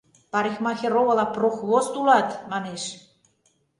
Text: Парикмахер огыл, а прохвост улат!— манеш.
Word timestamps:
Парикмахер 0.31 0.93
огыл, 1.01 1.17
а 1.25 1.27
прохвост 1.35 1.93
улат!— 1.99 2.29
манеш. 2.51 2.83